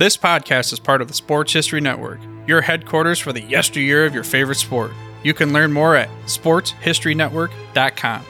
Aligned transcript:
This 0.00 0.16
podcast 0.16 0.72
is 0.72 0.80
part 0.80 1.02
of 1.02 1.08
the 1.08 1.14
Sports 1.14 1.52
History 1.52 1.82
Network, 1.82 2.20
your 2.46 2.62
headquarters 2.62 3.18
for 3.18 3.34
the 3.34 3.42
yesteryear 3.42 4.06
of 4.06 4.14
your 4.14 4.24
favorite 4.24 4.56
sport. 4.56 4.92
You 5.22 5.34
can 5.34 5.52
learn 5.52 5.74
more 5.74 5.94
at 5.94 6.08
sportshistorynetwork.com. 6.24 8.24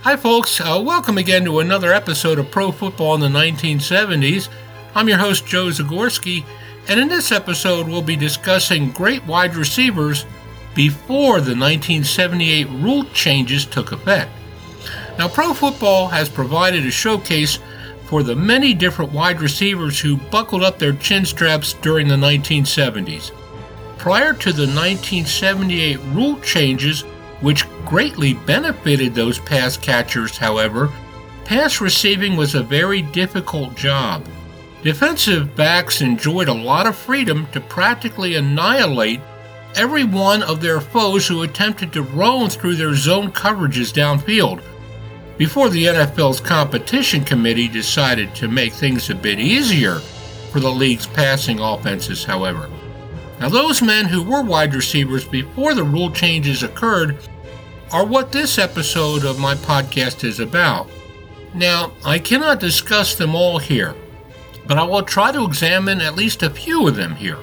Hi, 0.00 0.16
folks. 0.16 0.60
Uh, 0.60 0.82
welcome 0.84 1.18
again 1.18 1.44
to 1.44 1.60
another 1.60 1.92
episode 1.92 2.40
of 2.40 2.50
Pro 2.50 2.72
Football 2.72 3.14
in 3.14 3.20
the 3.20 3.28
1970s. 3.28 4.48
I'm 4.96 5.08
your 5.08 5.18
host, 5.18 5.46
Joe 5.46 5.66
Zagorski, 5.66 6.44
and 6.88 6.98
in 6.98 7.06
this 7.06 7.30
episode, 7.30 7.86
we'll 7.86 8.02
be 8.02 8.16
discussing 8.16 8.90
great 8.90 9.24
wide 9.26 9.54
receivers 9.54 10.26
before 10.74 11.34
the 11.34 11.54
1978 11.54 12.68
rule 12.70 13.04
changes 13.10 13.64
took 13.64 13.92
effect. 13.92 14.32
Now, 15.16 15.28
Pro 15.28 15.54
Football 15.54 16.08
has 16.08 16.28
provided 16.28 16.84
a 16.84 16.90
showcase 16.90 17.60
for 18.14 18.22
the 18.22 18.36
many 18.36 18.72
different 18.72 19.10
wide 19.10 19.40
receivers 19.40 19.98
who 19.98 20.16
buckled 20.16 20.62
up 20.62 20.78
their 20.78 20.92
chin 20.92 21.24
straps 21.24 21.72
during 21.72 22.06
the 22.06 22.14
1970s. 22.14 23.32
Prior 23.98 24.32
to 24.32 24.52
the 24.52 24.68
1978 24.68 25.98
rule 26.12 26.38
changes, 26.38 27.02
which 27.40 27.68
greatly 27.84 28.34
benefited 28.34 29.16
those 29.16 29.40
pass 29.40 29.76
catchers, 29.76 30.38
however, 30.38 30.92
pass 31.44 31.80
receiving 31.80 32.36
was 32.36 32.54
a 32.54 32.62
very 32.62 33.02
difficult 33.02 33.74
job. 33.74 34.24
Defensive 34.84 35.56
backs 35.56 36.00
enjoyed 36.00 36.46
a 36.46 36.54
lot 36.54 36.86
of 36.86 36.94
freedom 36.94 37.48
to 37.50 37.60
practically 37.60 38.36
annihilate 38.36 39.22
every 39.74 40.04
one 40.04 40.40
of 40.44 40.60
their 40.60 40.80
foes 40.80 41.26
who 41.26 41.42
attempted 41.42 41.92
to 41.92 42.02
roam 42.02 42.48
through 42.48 42.76
their 42.76 42.94
zone 42.94 43.32
coverages 43.32 43.92
downfield 43.92 44.62
before 45.36 45.68
the 45.68 45.86
NFL's 45.86 46.40
competition 46.40 47.24
committee 47.24 47.68
decided 47.68 48.34
to 48.36 48.48
make 48.48 48.72
things 48.72 49.10
a 49.10 49.14
bit 49.14 49.40
easier 49.40 49.98
for 50.52 50.60
the 50.60 50.70
league's 50.70 51.06
passing 51.06 51.58
offenses, 51.58 52.24
however. 52.24 52.70
Now, 53.40 53.48
those 53.48 53.82
men 53.82 54.06
who 54.06 54.22
were 54.22 54.42
wide 54.42 54.74
receivers 54.74 55.24
before 55.24 55.74
the 55.74 55.82
rule 55.82 56.10
changes 56.10 56.62
occurred 56.62 57.18
are 57.90 58.06
what 58.06 58.30
this 58.30 58.58
episode 58.58 59.24
of 59.24 59.40
my 59.40 59.56
podcast 59.56 60.22
is 60.22 60.38
about. 60.38 60.88
Now, 61.52 61.92
I 62.04 62.20
cannot 62.20 62.60
discuss 62.60 63.16
them 63.16 63.34
all 63.34 63.58
here, 63.58 63.94
but 64.66 64.78
I 64.78 64.84
will 64.84 65.02
try 65.02 65.32
to 65.32 65.44
examine 65.44 66.00
at 66.00 66.14
least 66.14 66.42
a 66.44 66.50
few 66.50 66.86
of 66.86 66.94
them 66.94 67.16
here. 67.16 67.38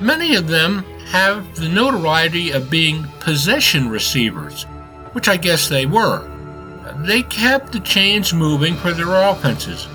Many 0.00 0.34
of 0.34 0.48
them 0.48 0.84
have 1.10 1.54
the 1.56 1.68
notoriety 1.68 2.50
of 2.50 2.70
being 2.70 3.04
possession 3.20 3.90
receivers, 3.90 4.64
which 5.12 5.28
I 5.28 5.36
guess 5.36 5.68
they 5.68 5.84
were 5.84 6.31
they 6.98 7.22
kept 7.22 7.72
the 7.72 7.80
chains 7.80 8.32
moving 8.32 8.74
for 8.76 8.92
their 8.92 9.14
offenses. 9.14 9.86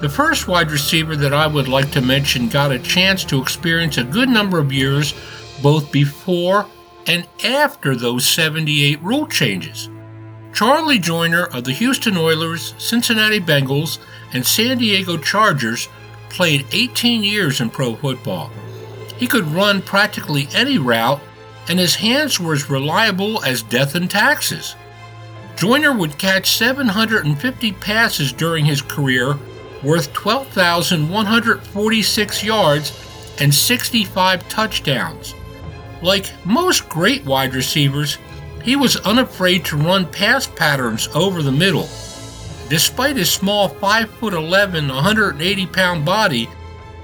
The 0.00 0.08
first 0.08 0.46
wide 0.46 0.70
receiver 0.70 1.16
that 1.16 1.32
I 1.32 1.46
would 1.46 1.68
like 1.68 1.90
to 1.92 2.00
mention 2.00 2.48
got 2.48 2.72
a 2.72 2.78
chance 2.78 3.24
to 3.24 3.40
experience 3.40 3.96
a 3.96 4.04
good 4.04 4.28
number 4.28 4.58
of 4.58 4.72
years 4.72 5.14
both 5.62 5.90
before 5.90 6.66
and 7.06 7.26
after 7.44 7.94
those 7.94 8.26
78 8.26 9.00
rule 9.00 9.26
changes. 9.26 9.88
Charlie 10.52 10.98
Joiner 10.98 11.44
of 11.46 11.64
the 11.64 11.72
Houston 11.72 12.16
Oilers, 12.16 12.74
Cincinnati 12.78 13.40
Bengals, 13.40 13.98
and 14.32 14.44
San 14.44 14.78
Diego 14.78 15.16
Chargers 15.16 15.88
played 16.28 16.66
18 16.72 17.22
years 17.22 17.60
in 17.60 17.70
pro 17.70 17.94
football. 17.94 18.50
He 19.16 19.26
could 19.26 19.46
run 19.46 19.80
practically 19.82 20.48
any 20.52 20.78
route, 20.78 21.20
and 21.68 21.78
his 21.78 21.94
hands 21.96 22.38
were 22.38 22.52
as 22.52 22.68
reliable 22.68 23.42
as 23.44 23.62
death 23.62 23.94
and 23.94 24.10
taxes. 24.10 24.76
Joiner 25.56 25.92
would 25.92 26.18
catch 26.18 26.56
750 26.58 27.72
passes 27.72 28.32
during 28.32 28.66
his 28.66 28.82
career, 28.82 29.36
worth 29.82 30.12
12,146 30.12 32.44
yards 32.44 33.36
and 33.40 33.54
65 33.54 34.48
touchdowns. 34.48 35.34
Like 36.02 36.30
most 36.44 36.90
great 36.90 37.24
wide 37.24 37.54
receivers, 37.54 38.18
he 38.62 38.76
was 38.76 38.96
unafraid 38.96 39.64
to 39.66 39.76
run 39.78 40.06
pass 40.06 40.46
patterns 40.46 41.08
over 41.14 41.42
the 41.42 41.52
middle. 41.52 41.88
Despite 42.68 43.16
his 43.16 43.32
small 43.32 43.70
5'11, 43.70 44.94
180 44.94 45.66
pound 45.68 46.04
body, 46.04 46.50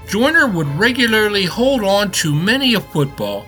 Joiner 0.08 0.48
would 0.48 0.66
regularly 0.78 1.46
hold 1.46 1.82
on 1.84 2.10
to 2.12 2.34
many 2.34 2.74
a 2.74 2.80
football 2.80 3.46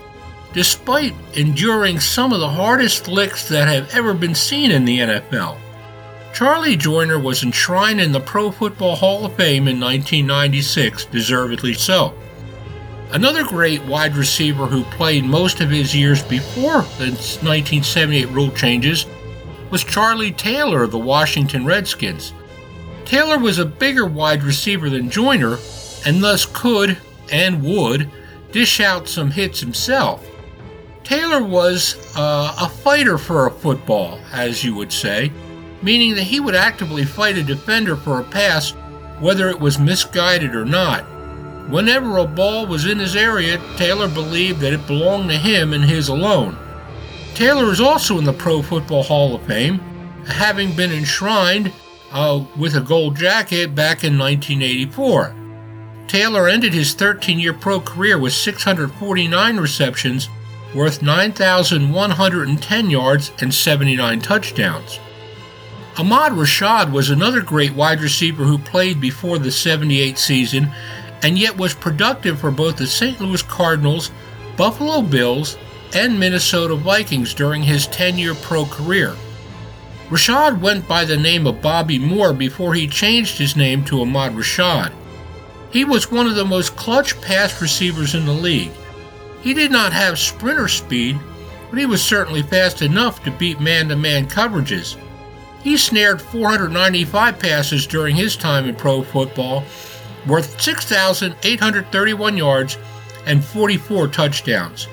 despite 0.55 1.13
enduring 1.33 1.99
some 1.99 2.31
of 2.31 2.39
the 2.39 2.47
hardest 2.47 3.09
licks 3.09 3.49
that 3.49 3.67
have 3.67 3.93
ever 3.93 4.13
been 4.13 4.33
seen 4.33 4.71
in 4.71 4.85
the 4.85 4.99
NFL. 4.99 5.57
Charlie 6.33 6.77
Joiner 6.77 7.19
was 7.19 7.43
enshrined 7.43 7.99
in 7.99 8.13
the 8.13 8.21
Pro 8.21 8.51
Football 8.51 8.95
Hall 8.95 9.25
of 9.25 9.35
Fame 9.35 9.67
in 9.67 9.81
1996, 9.81 11.05
deservedly 11.07 11.73
so. 11.73 12.17
Another 13.11 13.43
great 13.43 13.83
wide 13.83 14.15
receiver 14.15 14.65
who 14.65 14.85
played 14.85 15.25
most 15.25 15.59
of 15.59 15.69
his 15.69 15.93
years 15.93 16.23
before 16.23 16.83
the 16.99 17.11
1978 17.11 18.29
rule 18.29 18.51
changes 18.51 19.05
was 19.69 19.83
Charlie 19.83 20.31
Taylor 20.31 20.83
of 20.83 20.91
the 20.91 20.97
Washington 20.97 21.65
Redskins. 21.65 22.31
Taylor 23.03 23.37
was 23.37 23.59
a 23.59 23.65
bigger 23.65 24.05
wide 24.05 24.41
receiver 24.41 24.89
than 24.89 25.09
Joiner 25.09 25.57
and 26.05 26.23
thus 26.23 26.45
could 26.45 26.97
and 27.29 27.61
would 27.61 28.09
dish 28.53 28.79
out 28.79 29.09
some 29.09 29.31
hits 29.31 29.59
himself. 29.59 30.25
Taylor 31.05 31.43
was 31.43 31.95
uh, 32.17 32.55
a 32.59 32.67
fighter 32.67 33.19
for 33.19 33.45
a 33.45 33.51
football, 33.51 34.19
as 34.33 34.63
you 34.63 34.73
would 34.73 34.91
say, 34.91 35.31
meaning 35.83 36.15
that 36.15 36.23
he 36.23 36.39
would 36.39 36.55
actively 36.55 37.05
fight 37.05 37.37
a 37.37 37.43
defender 37.43 37.95
for 37.95 38.19
a 38.19 38.23
pass, 38.23 38.71
whether 39.19 39.47
it 39.49 39.59
was 39.59 39.77
misguided 39.77 40.55
or 40.55 40.65
not. 40.65 41.03
Whenever 41.69 42.17
a 42.17 42.25
ball 42.25 42.65
was 42.65 42.87
in 42.87 42.97
his 42.97 43.15
area, 43.15 43.61
Taylor 43.77 44.07
believed 44.07 44.59
that 44.61 44.73
it 44.73 44.87
belonged 44.87 45.29
to 45.29 45.37
him 45.37 45.73
and 45.73 45.83
his 45.83 46.09
alone. 46.09 46.57
Taylor 47.35 47.71
is 47.71 47.81
also 47.81 48.17
in 48.17 48.23
the 48.23 48.33
Pro 48.33 48.63
Football 48.63 49.03
Hall 49.03 49.35
of 49.35 49.45
Fame, 49.45 49.77
having 50.25 50.75
been 50.75 50.91
enshrined 50.91 51.71
uh, 52.11 52.43
with 52.57 52.75
a 52.75 52.81
gold 52.81 53.15
jacket 53.15 53.75
back 53.75 54.03
in 54.03 54.17
1984. 54.17 55.35
Taylor 56.07 56.47
ended 56.47 56.73
his 56.73 56.93
13 56.95 57.39
year 57.39 57.53
pro 57.53 57.79
career 57.79 58.17
with 58.17 58.33
649 58.33 59.57
receptions 59.57 60.29
worth 60.75 61.01
9,110 61.01 62.89
yards 62.89 63.31
and 63.39 63.53
79 63.53 64.19
touchdowns. 64.19 64.99
Ahmad 65.97 66.33
Rashad 66.33 66.91
was 66.91 67.09
another 67.09 67.41
great 67.41 67.73
wide 67.73 68.01
receiver 68.01 68.43
who 68.43 68.57
played 68.57 68.99
before 68.99 69.39
the 69.39 69.51
78 69.51 70.17
season 70.17 70.69
and 71.23 71.39
yet 71.39 71.57
was 71.57 71.73
productive 71.73 72.37
for 72.39 72.51
both 72.51 72.75
the 72.75 72.85
St. 72.85 73.21
Louis 73.21 73.41
Cardinals, 73.41 74.11
Buffalo 74.57 75.01
Bills, 75.01 75.57
and 75.95 76.19
Minnesota 76.19 76.75
Vikings 76.75 77.33
during 77.33 77.63
his 77.63 77.87
10 77.87 78.17
year 78.17 78.35
pro 78.35 78.65
career. 78.65 79.15
Rashad 80.09 80.59
went 80.59 80.87
by 80.87 81.05
the 81.05 81.17
name 81.17 81.47
of 81.47 81.61
Bobby 81.61 81.97
Moore 81.97 82.33
before 82.33 82.73
he 82.73 82.87
changed 82.87 83.37
his 83.37 83.55
name 83.55 83.83
to 83.85 84.01
Ahmad 84.01 84.33
Rashad. 84.33 84.93
He 85.71 85.85
was 85.85 86.11
one 86.11 86.27
of 86.27 86.35
the 86.35 86.45
most 86.45 86.75
clutch 86.75 87.19
pass 87.21 87.61
receivers 87.61 88.13
in 88.13 88.25
the 88.25 88.33
league 88.33 88.71
he 89.45 89.53
did 89.53 89.71
not 89.71 89.93
have 89.93 90.17
sprinter 90.17 90.67
speed, 90.67 91.19
but 91.69 91.77
he 91.77 91.85
was 91.85 92.01
certainly 92.01 92.41
fast 92.41 92.81
enough 92.81 93.23
to 93.23 93.29
beat 93.29 93.59
man 93.59 93.87
to 93.87 93.95
man 93.95 94.27
coverages. 94.27 94.97
He 95.61 95.77
snared 95.77 96.19
495 96.19 97.37
passes 97.37 97.85
during 97.85 98.15
his 98.15 98.35
time 98.35 98.65
in 98.65 98.73
pro 98.73 99.03
football, 99.03 99.63
worth 100.25 100.59
6,831 100.59 102.35
yards 102.35 102.79
and 103.27 103.45
44 103.45 104.07
touchdowns. 104.07 104.87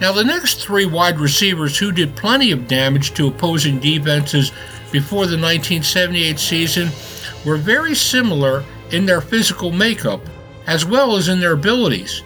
Now, 0.00 0.10
the 0.10 0.24
next 0.24 0.60
three 0.60 0.86
wide 0.86 1.20
receivers 1.20 1.78
who 1.78 1.92
did 1.92 2.16
plenty 2.16 2.50
of 2.50 2.66
damage 2.66 3.14
to 3.14 3.28
opposing 3.28 3.78
defenses 3.78 4.50
before 4.90 5.26
the 5.26 5.38
1978 5.38 6.36
season 6.36 6.88
were 7.46 7.56
very 7.56 7.94
similar 7.94 8.64
in 8.90 9.06
their 9.06 9.20
physical 9.20 9.70
makeup 9.70 10.20
as 10.66 10.84
well 10.84 11.14
as 11.14 11.28
in 11.28 11.38
their 11.38 11.52
abilities. 11.52 12.24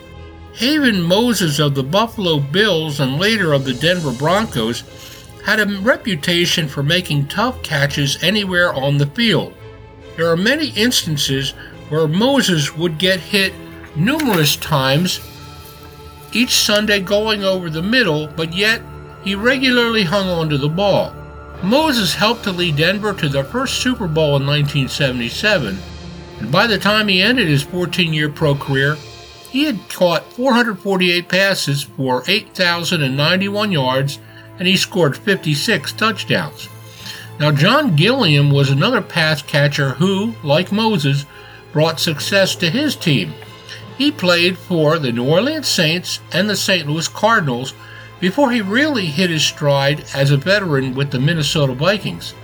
Haven 0.54 1.00
Moses 1.02 1.58
of 1.58 1.74
the 1.74 1.82
Buffalo 1.82 2.38
Bills 2.38 3.00
and 3.00 3.18
later 3.18 3.52
of 3.52 3.64
the 3.64 3.72
Denver 3.72 4.12
Broncos 4.12 4.84
had 5.44 5.60
a 5.60 5.80
reputation 5.80 6.68
for 6.68 6.82
making 6.82 7.26
tough 7.26 7.62
catches 7.62 8.22
anywhere 8.22 8.72
on 8.74 8.98
the 8.98 9.06
field. 9.06 9.54
There 10.16 10.30
are 10.30 10.36
many 10.36 10.68
instances 10.70 11.52
where 11.88 12.06
Moses 12.06 12.76
would 12.76 12.98
get 12.98 13.18
hit 13.18 13.54
numerous 13.96 14.56
times 14.56 15.20
each 16.34 16.58
Sunday 16.58 17.00
going 17.00 17.44
over 17.44 17.70
the 17.70 17.82
middle, 17.82 18.26
but 18.26 18.54
yet 18.54 18.82
he 19.24 19.34
regularly 19.34 20.04
hung 20.04 20.28
onto 20.28 20.58
the 20.58 20.68
ball. 20.68 21.14
Moses 21.62 22.14
helped 22.14 22.44
to 22.44 22.52
lead 22.52 22.76
Denver 22.76 23.14
to 23.14 23.28
their 23.28 23.44
first 23.44 23.80
Super 23.80 24.08
Bowl 24.08 24.36
in 24.36 24.46
1977, 24.46 25.78
and 26.40 26.52
by 26.52 26.66
the 26.66 26.78
time 26.78 27.08
he 27.08 27.22
ended 27.22 27.48
his 27.48 27.62
14 27.62 28.12
year 28.12 28.28
pro 28.28 28.54
career, 28.54 28.96
he 29.52 29.64
had 29.64 29.86
caught 29.90 30.32
448 30.32 31.28
passes 31.28 31.82
for 31.82 32.24
8,091 32.26 33.70
yards 33.70 34.18
and 34.58 34.66
he 34.66 34.78
scored 34.78 35.14
56 35.14 35.92
touchdowns. 35.92 36.70
Now, 37.38 37.52
John 37.52 37.94
Gilliam 37.94 38.50
was 38.50 38.70
another 38.70 39.02
pass 39.02 39.42
catcher 39.42 39.90
who, 39.90 40.32
like 40.42 40.72
Moses, 40.72 41.26
brought 41.70 42.00
success 42.00 42.56
to 42.56 42.70
his 42.70 42.96
team. 42.96 43.34
He 43.98 44.10
played 44.10 44.56
for 44.56 44.98
the 44.98 45.12
New 45.12 45.28
Orleans 45.28 45.68
Saints 45.68 46.20
and 46.32 46.48
the 46.48 46.56
St. 46.56 46.88
Louis 46.88 47.08
Cardinals 47.08 47.74
before 48.20 48.52
he 48.52 48.62
really 48.62 49.04
hit 49.04 49.28
his 49.28 49.44
stride 49.44 50.06
as 50.14 50.30
a 50.30 50.38
veteran 50.38 50.94
with 50.94 51.10
the 51.10 51.20
Minnesota 51.20 51.74
Vikings. 51.74 52.34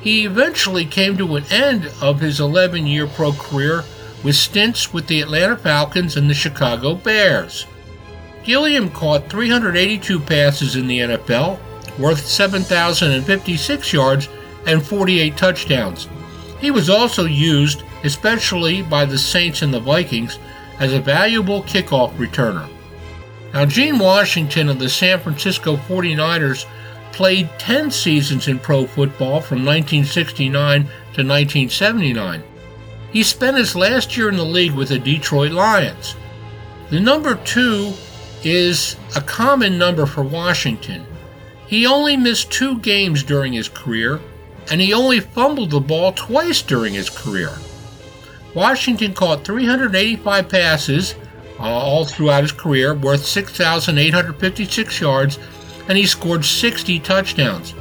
He 0.00 0.24
eventually 0.24 0.84
came 0.84 1.16
to 1.16 1.36
an 1.36 1.44
end 1.48 1.92
of 2.02 2.18
his 2.18 2.40
11 2.40 2.86
year 2.88 3.06
pro 3.06 3.32
career 3.32 3.84
with 4.22 4.36
stints 4.36 4.92
with 4.92 5.06
the 5.06 5.20
Atlanta 5.20 5.56
Falcons 5.56 6.16
and 6.16 6.28
the 6.28 6.34
Chicago 6.34 6.94
Bears. 6.94 7.66
Gilliam 8.44 8.90
caught 8.90 9.30
382 9.30 10.20
passes 10.20 10.76
in 10.76 10.86
the 10.86 10.98
NFL, 10.98 11.58
worth 11.98 12.26
7,056 12.26 13.92
yards 13.92 14.28
and 14.66 14.82
48 14.82 15.36
touchdowns. 15.36 16.08
He 16.60 16.70
was 16.70 16.90
also 16.90 17.24
used, 17.24 17.82
especially 18.04 18.82
by 18.82 19.04
the 19.04 19.18
Saints 19.18 19.62
and 19.62 19.72
the 19.72 19.80
Vikings, 19.80 20.38
as 20.78 20.92
a 20.92 21.00
valuable 21.00 21.62
kickoff 21.62 22.12
returner. 22.16 22.68
Now, 23.52 23.66
Gene 23.66 23.98
Washington 23.98 24.68
of 24.68 24.78
the 24.78 24.88
San 24.88 25.18
Francisco 25.20 25.76
49ers 25.76 26.66
played 27.12 27.50
10 27.58 27.90
seasons 27.90 28.48
in 28.48 28.58
pro 28.58 28.86
football 28.86 29.40
from 29.40 29.64
1969 29.64 30.82
to 30.82 30.88
1979. 31.26 32.42
He 33.12 33.22
spent 33.22 33.56
his 33.56 33.74
last 33.74 34.16
year 34.16 34.28
in 34.28 34.36
the 34.36 34.44
league 34.44 34.72
with 34.72 34.88
the 34.88 34.98
Detroit 34.98 35.52
Lions. 35.52 36.14
The 36.90 37.00
number 37.00 37.34
two 37.34 37.92
is 38.44 38.96
a 39.16 39.20
common 39.20 39.78
number 39.78 40.06
for 40.06 40.22
Washington. 40.22 41.06
He 41.66 41.86
only 41.86 42.16
missed 42.16 42.50
two 42.50 42.78
games 42.78 43.22
during 43.22 43.52
his 43.52 43.68
career, 43.68 44.20
and 44.70 44.80
he 44.80 44.92
only 44.92 45.20
fumbled 45.20 45.70
the 45.70 45.80
ball 45.80 46.12
twice 46.12 46.62
during 46.62 46.94
his 46.94 47.10
career. 47.10 47.52
Washington 48.54 49.14
caught 49.14 49.44
385 49.44 50.48
passes 50.48 51.14
uh, 51.58 51.62
all 51.62 52.04
throughout 52.04 52.42
his 52.42 52.52
career, 52.52 52.94
worth 52.94 53.24
6,856 53.24 55.00
yards, 55.00 55.38
and 55.88 55.98
he 55.98 56.06
scored 56.06 56.44
60 56.44 56.98
touchdowns. 57.00 57.74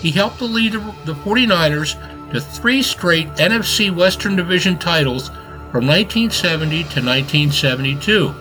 He 0.00 0.10
helped 0.10 0.38
to 0.38 0.44
lead 0.44 0.72
the 0.72 1.14
49ers 1.14 2.13
to 2.34 2.40
three 2.40 2.82
straight 2.82 3.28
NFC 3.36 3.94
Western 3.94 4.34
Division 4.34 4.76
titles 4.76 5.28
from 5.70 5.86
1970 5.86 6.82
to 6.82 7.00
1972. 7.00 8.34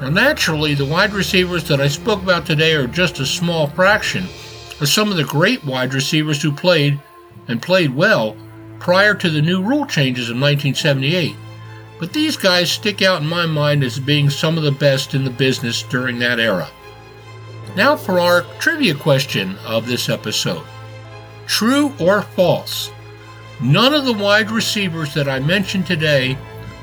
Now, 0.00 0.10
naturally, 0.10 0.74
the 0.74 0.84
wide 0.84 1.12
receivers 1.12 1.62
that 1.68 1.80
I 1.80 1.86
spoke 1.86 2.20
about 2.20 2.46
today 2.46 2.74
are 2.74 2.88
just 2.88 3.20
a 3.20 3.26
small 3.26 3.68
fraction 3.68 4.24
of 4.80 4.88
some 4.88 5.12
of 5.12 5.16
the 5.16 5.24
great 5.24 5.64
wide 5.64 5.94
receivers 5.94 6.42
who 6.42 6.50
played 6.50 7.00
and 7.46 7.62
played 7.62 7.94
well 7.94 8.36
prior 8.80 9.14
to 9.14 9.30
the 9.30 9.40
new 9.40 9.62
rule 9.62 9.86
changes 9.86 10.28
of 10.28 10.34
1978. 10.34 11.36
But 12.00 12.12
these 12.12 12.36
guys 12.36 12.72
stick 12.72 13.02
out 13.02 13.22
in 13.22 13.28
my 13.28 13.46
mind 13.46 13.84
as 13.84 14.00
being 14.00 14.30
some 14.30 14.58
of 14.58 14.64
the 14.64 14.72
best 14.72 15.14
in 15.14 15.22
the 15.22 15.30
business 15.30 15.84
during 15.84 16.18
that 16.18 16.40
era. 16.40 16.68
Now 17.76 17.94
for 17.94 18.18
our 18.18 18.42
trivia 18.58 18.96
question 18.96 19.56
of 19.64 19.86
this 19.86 20.08
episode 20.08 20.66
True 21.46 21.94
or 22.00 22.22
false? 22.22 22.90
None 23.60 23.94
of 23.94 24.04
the 24.04 24.12
wide 24.12 24.50
receivers 24.50 25.14
that 25.14 25.28
I 25.28 25.38
mentioned 25.40 25.86
today 25.86 26.36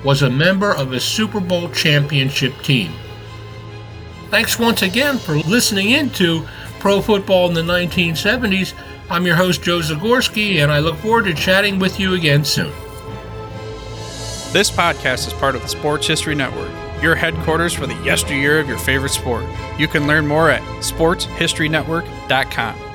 was 0.04 0.24
a 0.24 0.30
member 0.30 0.76
of 0.76 0.92
a 0.92 1.00
Super 1.00 1.40
Bowl 1.40 1.70
championship 1.70 2.60
team. 2.62 2.92
Thanks 4.30 4.58
once 4.58 4.82
again 4.82 5.20
for 5.20 5.38
listening 5.38 5.92
into 5.92 6.48
Pro 6.80 7.02
Football 7.02 7.50
in 7.50 7.54
the 7.54 7.62
1970s. 7.62 8.74
I'm 9.10 9.28
your 9.28 9.36
host, 9.36 9.62
Joe 9.62 9.80
Zagorski, 9.80 10.64
and 10.64 10.72
I 10.72 10.80
look 10.80 10.96
forward 10.98 11.26
to 11.26 11.36
chatting 11.36 11.78
with 11.78 12.00
you 12.00 12.16
again 12.16 12.44
soon. 12.44 12.74
This 14.52 14.72
podcast 14.72 15.28
is 15.28 15.34
part 15.34 15.56
of 15.56 15.62
the 15.62 15.68
Sports 15.68 16.08
History 16.08 16.34
Network, 16.36 16.72
your 17.02 17.16
headquarters 17.16 17.74
for 17.74 17.86
the 17.86 17.96
yesteryear 18.04 18.60
of 18.60 18.68
your 18.68 18.80
favorite 18.80 19.10
sport. 19.10 19.46
You 19.78 19.88
can 19.88 20.08
learn 20.08 20.26
more 20.28 20.50
at 20.50 20.62
sportshistorynetwork.com. 20.82 22.93